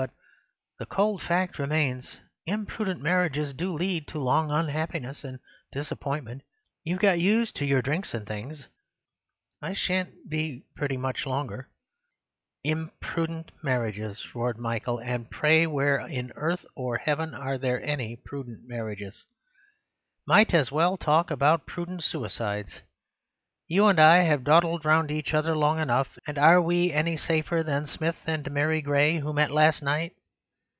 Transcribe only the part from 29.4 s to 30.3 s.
last night?